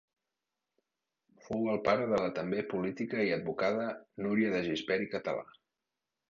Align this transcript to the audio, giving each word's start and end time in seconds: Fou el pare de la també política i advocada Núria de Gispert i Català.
Fou 1.47 1.67
el 1.73 1.81
pare 1.89 2.07
de 2.13 2.23
la 2.23 2.31
també 2.41 2.65
política 2.73 3.21
i 3.27 3.29
advocada 3.37 3.87
Núria 4.27 4.59
de 4.59 4.67
Gispert 4.73 5.09
i 5.09 5.15
Català. 5.17 5.49